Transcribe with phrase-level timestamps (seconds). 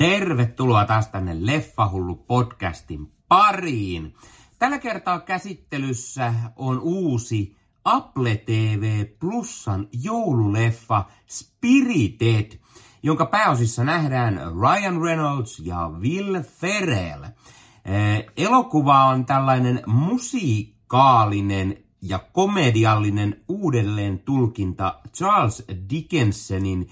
[0.00, 4.14] Tervetuloa taas tänne Leffahullu podcastin pariin.
[4.58, 12.58] Tällä kertaa käsittelyssä on uusi Apple TV Plusan joululeffa Spirited,
[13.02, 17.24] jonka pääosissa nähdään Ryan Reynolds ja Will Ferrell.
[17.24, 26.88] Eh, elokuva on tällainen musiikaalinen ja komediallinen uudelleen tulkinta Charles Dickensonin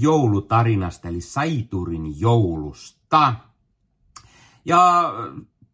[0.00, 3.34] joulutarinasta, eli Saiturin joulusta.
[4.64, 5.12] Ja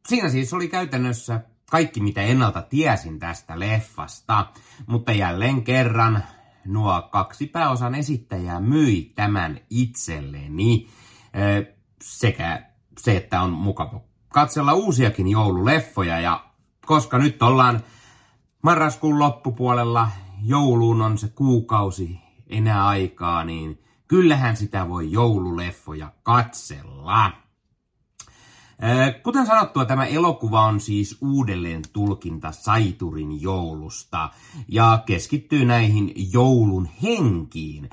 [0.08, 4.46] siinä siis oli käytännössä kaikki, mitä ennalta tiesin tästä leffasta,
[4.86, 6.22] mutta jälleen kerran
[6.64, 10.88] nuo kaksi pääosan esittäjää myi tämän itselleni.
[12.02, 12.66] Sekä
[12.98, 16.44] se, että on mukava katsella uusiakin joululeffoja ja
[16.86, 17.80] koska nyt ollaan
[18.62, 20.08] marraskuun loppupuolella,
[20.42, 23.83] jouluun on se kuukausi enää aikaa, niin
[24.14, 27.32] kyllähän sitä voi joululeffoja katsella.
[29.22, 34.30] Kuten sanottua, tämä elokuva on siis uudelleen tulkinta Saiturin joulusta
[34.68, 37.90] ja keskittyy näihin joulun henkiin,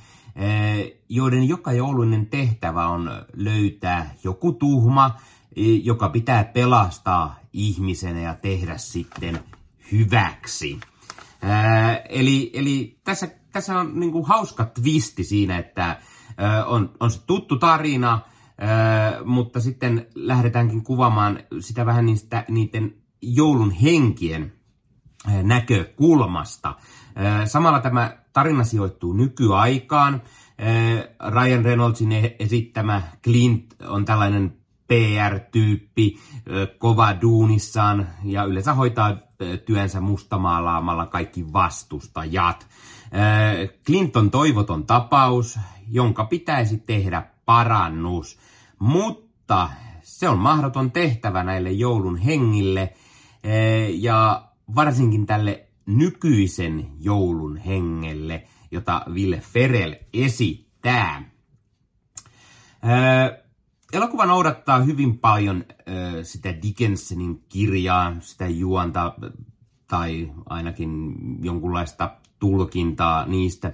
[1.10, 5.16] joiden joka jouluinen tehtävä on löytää joku tuhma,
[5.84, 9.40] joka pitää pelastaa ihmisenä ja tehdä sitten
[9.92, 10.80] hyväksi.
[12.10, 15.98] Eli, eli tässä tässä on niin kuin hauska twisti siinä, että
[16.66, 18.20] on, on se tuttu tarina,
[19.26, 24.54] mutta sitten lähdetäänkin kuvaamaan sitä vähän niistä, niiden joulun henkien
[25.44, 26.76] näkökulmasta.
[27.46, 30.22] Samalla tämä tarina sijoittuu nykyaikaan.
[31.30, 36.20] Ryan Reynoldsin e-, esittämä Clint on tällainen PR-tyyppi,
[36.78, 39.18] kova duunissaan ja yleensä hoitaa
[39.66, 42.68] työnsä mustamaalaamalla kaikki vastustajat.
[43.86, 48.40] Clinton toivoton tapaus, jonka pitäisi tehdä parannus,
[48.80, 49.70] mutta
[50.02, 52.94] se on mahdoton tehtävä näille joulun hengille
[53.94, 61.32] ja varsinkin tälle nykyisen joulun hengelle, jota Ville Ferel esittää.
[63.94, 65.66] Elokuva noudattaa hyvin paljon
[66.24, 69.14] sitä Dickensonin kirjaa, sitä juonta
[69.88, 73.74] tai ainakin jonkunlaista tulkintaa niistä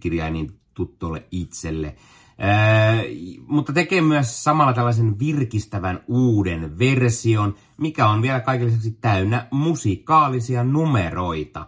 [0.00, 1.94] kirjainin tuttuille itselle.
[2.38, 3.02] Ää,
[3.46, 11.60] mutta tekee myös samalla tällaisen virkistävän uuden version, mikä on vielä kaikille täynnä musikaalisia numeroita.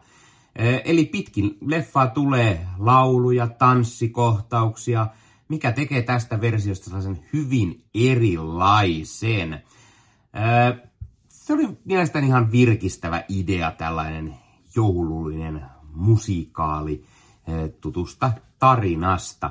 [0.58, 5.06] Ää, eli pitkin leffaa tulee lauluja, tanssikohtauksia,
[5.48, 9.62] mikä tekee tästä versiosta sellaisen hyvin erilaisen.
[10.32, 10.76] Ää,
[11.28, 14.34] se oli mielestäni ihan virkistävä idea, tällainen
[14.76, 15.62] joulullinen
[15.94, 17.04] musiikaali
[17.46, 19.50] eh, tutusta tarinasta.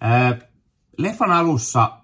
[0.00, 0.48] Eh,
[0.98, 2.00] leffan alussa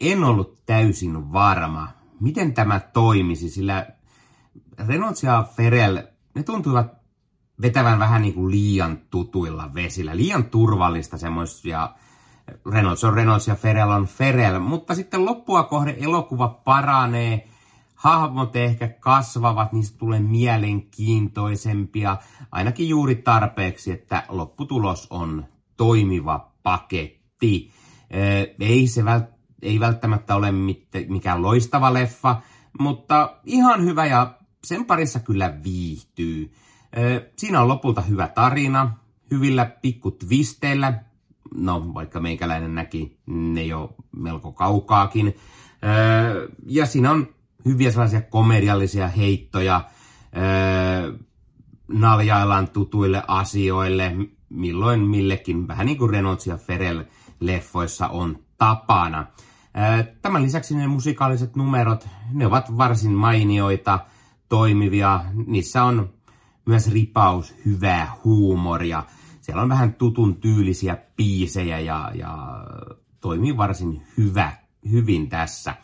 [0.00, 1.88] en ollut täysin varma,
[2.20, 3.86] miten tämä toimisi, sillä
[4.86, 5.98] Reynolds ja Ferrell,
[6.34, 6.92] ne tuntuivat
[7.62, 11.90] vetävän vähän niin kuin liian tutuilla vesillä, liian turvallista semmoisia.
[12.72, 17.48] Reynolds on Reynolds ja Ferrell on Ferrell, mutta sitten loppua kohde elokuva paranee
[18.02, 22.16] hahmot ehkä kasvavat, niistä tulee mielenkiintoisempia,
[22.52, 25.46] ainakin juuri tarpeeksi, että lopputulos on
[25.76, 27.70] toimiva paketti.
[28.60, 29.32] Ei se vält-
[29.62, 30.52] ei välttämättä ole
[31.08, 32.36] mikään loistava leffa,
[32.80, 34.34] mutta ihan hyvä ja
[34.64, 36.52] sen parissa kyllä viihtyy.
[37.36, 38.96] Siinä on lopulta hyvä tarina,
[39.30, 41.02] hyvillä pikkutvisteillä,
[41.54, 45.36] no vaikka meikäläinen näki ne jo melko kaukaakin.
[46.66, 47.26] Ja siinä on
[47.64, 49.84] hyviä sellaisia komediallisia heittoja,
[50.36, 51.12] öö,
[51.88, 54.16] naljaillaan tutuille asioille,
[54.48, 57.02] milloin millekin, vähän niin kuin Reynolds ja Ferrell
[57.40, 59.26] leffoissa on tapana.
[59.76, 63.98] Öö, tämän lisäksi ne musikaaliset numerot, ne ovat varsin mainioita,
[64.48, 66.10] toimivia, niissä on
[66.66, 69.02] myös ripaus hyvää huumoria.
[69.40, 72.38] Siellä on vähän tutun tyylisiä piisejä ja, ja
[73.20, 74.52] toimii varsin hyvä,
[74.90, 75.74] hyvin tässä.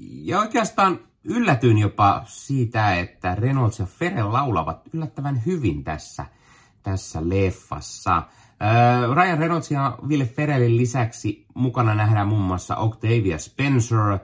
[0.00, 6.26] Ja oikeastaan yllätyin jopa siitä, että Reynolds ja Ferrell laulavat yllättävän hyvin tässä,
[6.82, 8.22] tässä leffassa.
[9.14, 14.18] Ryan Reynolds ja Will Ferrellin lisäksi mukana nähdään muun muassa Octavia Spencer,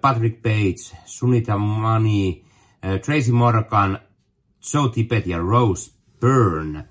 [0.00, 2.44] Patrick Page, Sunita Mani,
[3.04, 3.98] Tracy Morgan,
[4.74, 6.84] Joe Tippett ja Rose Byrne.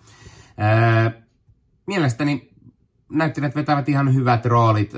[1.87, 2.49] Mielestäni
[3.09, 4.91] näyttelijät vetävät ihan hyvät roolit.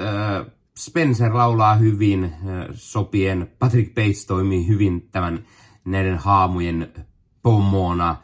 [0.78, 2.34] Spencer laulaa hyvin,
[2.74, 3.52] sopien.
[3.60, 5.46] Patrick Bates toimii hyvin tämän
[5.86, 6.94] näiden haamujen
[7.42, 8.16] pomona.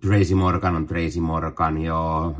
[0.00, 2.34] Tracy Morgan on Tracy Morgan, joo,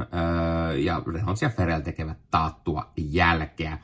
[0.76, 3.79] ja Reynolds ja Ferrell tekevät taattua jälkeä.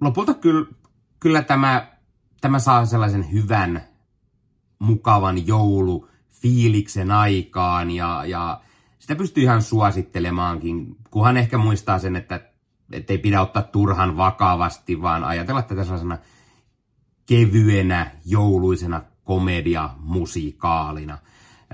[0.00, 0.66] Lopulta kyllä,
[1.20, 1.86] kyllä tämä,
[2.40, 3.82] tämä saa sellaisen hyvän,
[4.78, 8.60] mukavan joulu fiiliksen aikaan ja, ja
[9.08, 12.40] sitä pystyy ihan suosittelemaankin, kunhan ehkä muistaa sen, että
[13.08, 16.18] ei pidä ottaa turhan vakavasti, vaan ajatella tätä sellaisena
[17.26, 21.18] kevyenä, jouluisena komedia-musikaalina.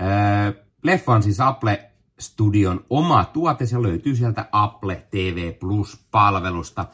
[0.01, 6.85] Öö, leffa on siis Apple Studion oma tuote, se löytyy sieltä Apple TV Plus-palvelusta.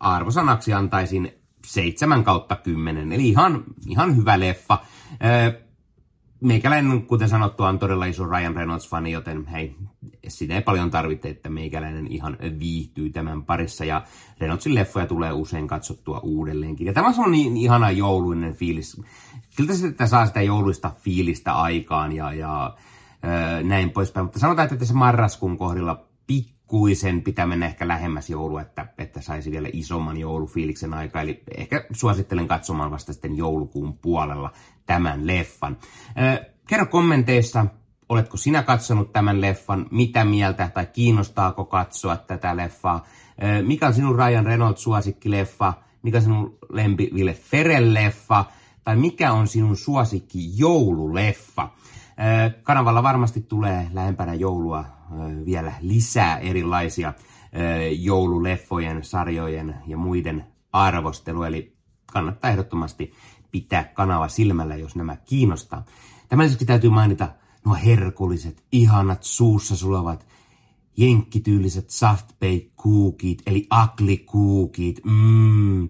[0.00, 1.32] Arvosanaksi antaisin
[1.66, 4.78] 7 kautta 10, eli ihan, ihan hyvä leffa.
[5.24, 5.69] Öö,
[6.40, 9.76] meikäläinen, kuten sanottu, on todella iso Ryan Reynolds-fani, joten hei,
[10.28, 13.84] sitä ei paljon tarvitse, että meikäläinen ihan viihtyy tämän parissa.
[13.84, 14.02] Ja
[14.38, 16.86] Reynoldsin leffoja tulee usein katsottua uudelleenkin.
[16.86, 19.02] Ja tämä on niin ihana jouluinen fiilis.
[19.56, 22.76] Kyllä sitä saa sitä jouluista fiilistä aikaan ja, ja
[23.24, 24.24] öö, näin poispäin.
[24.26, 28.86] Mutta sanotaan, että tässä marraskuun kohdilla pikkuisen pitää mennä ehkä lähemmäs joulua, että,
[29.20, 31.20] että saisi vielä isomman joulufiiliksen aika.
[31.20, 34.52] Eli ehkä suosittelen katsomaan vasta sitten joulukuun puolella
[34.86, 35.76] tämän leffan.
[36.68, 37.66] Kerro kommenteissa,
[38.08, 43.06] oletko sinä katsonut tämän leffan, mitä mieltä tai kiinnostaako katsoa tätä leffaa.
[43.62, 48.44] Mikä on sinun Ryan Reynolds suosikkileffa, mikä on sinun lempi Ville Ferel leffa,
[48.84, 51.68] tai mikä on sinun suosikki joululeffa.
[52.62, 54.84] Kanavalla varmasti tulee lähempänä joulua
[55.46, 57.12] vielä lisää erilaisia
[57.98, 61.76] joululeffojen, sarjojen ja muiden arvostelu, eli
[62.12, 63.12] kannattaa ehdottomasti
[63.50, 65.84] pitää kanava silmällä, jos nämä kiinnostaa.
[66.28, 67.28] Tämän lisäksi täytyy mainita
[67.64, 70.26] nuo herkulliset, ihanat, suussa sulavat,
[70.96, 75.00] jenkkityyliset soft bake cookit, eli ugly cookit.
[75.04, 75.88] Mm,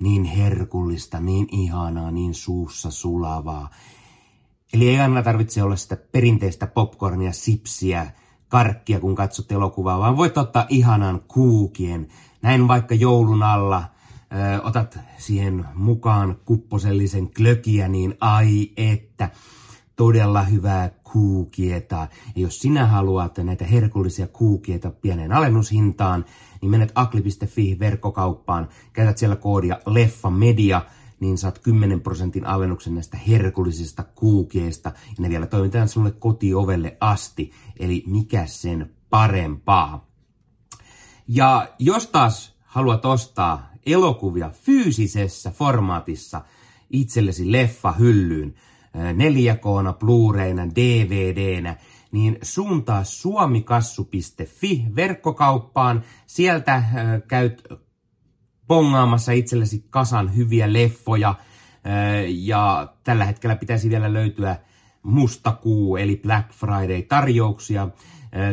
[0.00, 3.70] niin herkullista, niin ihanaa, niin suussa sulavaa.
[4.72, 8.10] Eli ei aina tarvitse olla sitä perinteistä popcornia, sipsiä,
[8.50, 12.08] karkkia, kun katsot elokuvaa, vaan voit ottaa ihanan kuukien.
[12.42, 13.84] Näin vaikka joulun alla–
[14.32, 19.30] ö, otat siihen mukaan kupposellisen klökiä, niin ai että
[19.96, 22.08] todella hyvää kuukieta.
[22.34, 26.24] Ja jos sinä haluat näitä herkullisia kuukieta pienen alennushintaan,
[26.60, 30.82] niin menet akli.fi verkkokauppaan, käytät siellä koodia LEFFAMEDIA,
[31.20, 37.52] niin saat 10 prosentin alennuksen näistä herkullisista kuukieista, ja ne vielä toimitetaan sinulle kotiovelle asti,
[37.78, 40.08] eli mikä sen parempaa.
[41.28, 46.40] Ja jos taas haluat ostaa elokuvia fyysisessä formaatissa
[46.90, 48.54] itsellesi leffahyllyyn,
[48.94, 51.76] 4K, Blu-rayna, DVDnä,
[52.12, 56.04] niin suuntaa suomikassu.fi verkkokauppaan.
[56.26, 56.84] Sieltä
[57.28, 57.64] käyt
[58.70, 61.34] pongaamassa itsellesi kasan hyviä leffoja.
[62.26, 64.56] Ja tällä hetkellä pitäisi vielä löytyä
[65.02, 67.88] mustakuu eli Black Friday tarjouksia.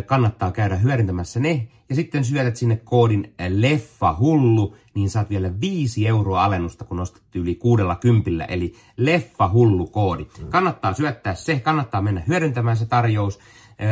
[0.05, 1.67] Kannattaa käydä hyödyntämässä ne.
[1.89, 7.35] Ja sitten syötät sinne koodin leffa hullu, niin saat vielä 5 euroa alennusta, kun ostat
[7.35, 10.27] yli kuudella kympillä, eli leffa hullu koodi.
[10.49, 13.39] Kannattaa syöttää se, kannattaa mennä hyödyntämään se tarjous.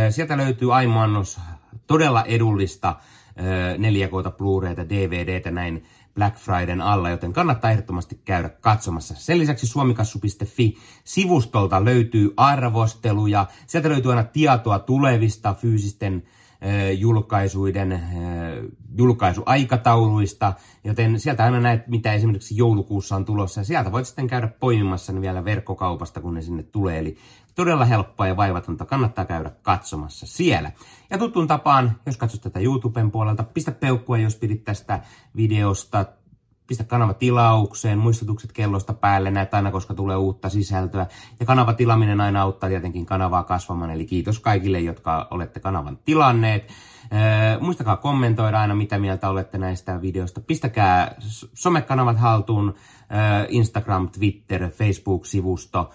[0.10, 1.40] Sieltä löytyy aimaannos
[1.88, 2.96] todella edullista
[3.78, 5.84] 4K Blu-rayta, DVDtä näin
[6.16, 9.16] Black Fridayn alla, joten kannattaa ehdottomasti käydä katsomassa.
[9.18, 16.24] Sen lisäksi suomikassu.fi-sivustolta löytyy arvosteluja, sieltä löytyy aina tietoa tulevista fyysisten
[16.98, 18.02] julkaisuiden
[18.98, 20.54] julkaisuaikatauluista,
[20.84, 25.14] joten sieltä aina näet, mitä esimerkiksi joulukuussa on tulossa, ja sieltä voit sitten käydä poimimassa
[25.14, 27.18] ne vielä verkkokaupasta, kun ne sinne tulee, eli
[27.56, 30.72] todella helppoa ja vaivatonta, kannattaa käydä katsomassa siellä.
[31.10, 35.00] Ja tuttuun tapaan, jos katsot tätä YouTuben puolelta, pistä peukkua, jos pidit tästä
[35.36, 36.06] videosta,
[36.68, 41.08] pistä kanava tilaukseen, muistutukset kellosta päälle, näet aina, koska tulee uutta sisältöä.
[41.40, 46.72] Ja kanava tilaminen aina auttaa tietenkin kanavaa kasvamaan, eli kiitos kaikille, jotka olette kanavan tilanneet.
[47.12, 50.42] Ee, muistakaa kommentoida aina, mitä mieltä olette näistä videoista.
[50.42, 51.16] Pistäkää
[51.54, 52.74] somekanavat haltuun,
[53.10, 55.92] ee, Instagram, Twitter, Facebook-sivusto.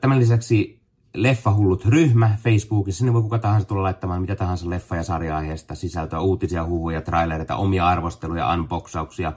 [0.00, 0.80] Tämän lisäksi
[1.14, 6.20] Leffahullut ryhmä Facebookissa, sinne voi kuka tahansa tulla laittamaan mitä tahansa leffa- ja sarja-aiheesta sisältöä,
[6.20, 9.32] uutisia, huhuja, trailereita, omia arvosteluja, unboxauksia,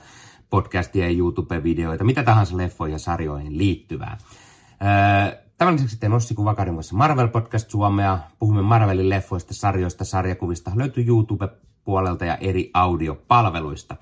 [0.50, 4.18] podcastia ja YouTube-videoita, mitä tahansa leffoihin ja sarjoihin liittyvää.
[5.58, 8.20] Tämän lisäksi teen Ossi Kuvakarin kanssa Marvel-podcast Suomea.
[8.40, 10.72] Puhumme Marvelin leffoista, sarjoista, sarjakuvista.
[10.76, 13.96] Löytyy YouTube-puolelta ja eri audiopalveluista.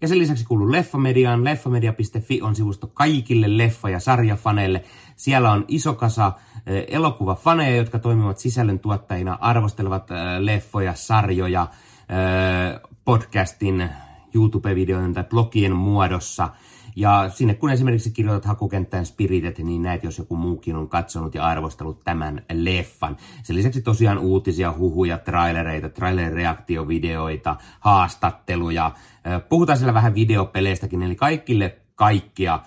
[0.00, 1.44] Ja sen lisäksi kuuluu Leffamediaan.
[1.44, 4.84] Leffamedia.fi on sivusto kaikille leffa- ja sarjafaneille.
[5.16, 6.32] Siellä on iso kasa
[6.88, 11.66] elokuvafaneja, jotka toimivat sisällöntuottajina, arvostelevat leffoja, sarjoja,
[13.04, 13.88] podcastin
[14.34, 16.48] YouTube-videoiden tai blogien muodossa.
[16.98, 21.44] Ja sinne kun esimerkiksi kirjoitat hakukenttään Spirited, niin näet, jos joku muukin on katsonut ja
[21.44, 23.16] arvostellut tämän leffan.
[23.42, 28.92] Sen lisäksi tosiaan uutisia, huhuja, trailereita, trailer-reaktiovideoita, haastatteluja.
[29.48, 32.60] Puhutaan siellä vähän videopeleistäkin, eli kaikille kaikkia.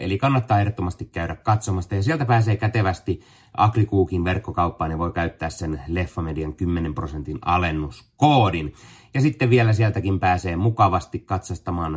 [0.00, 3.20] Eli kannattaa ehdottomasti käydä katsomasta ja sieltä pääsee kätevästi
[3.56, 8.74] Agrikuukin verkkokauppaan ja voi käyttää sen Leffamedian 10 prosentin alennuskoodin.
[9.14, 11.96] Ja sitten vielä sieltäkin pääsee mukavasti katsastamaan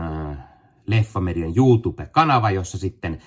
[0.89, 3.19] Leffamedian YouTube-kanava, jossa sitten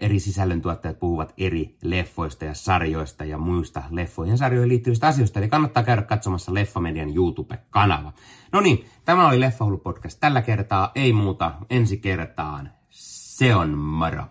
[0.00, 5.38] eri sisällöntuottajat puhuvat eri leffoista ja sarjoista ja muista leffoihin ja sarjoihin liittyvistä asioista.
[5.38, 8.12] Eli kannattaa käydä katsomassa Leffamedian YouTube-kanava.
[8.52, 10.90] No niin, tämä oli Leffahullu podcast tällä kertaa.
[10.94, 12.70] Ei muuta ensi kertaan.
[12.90, 14.24] Se on moro.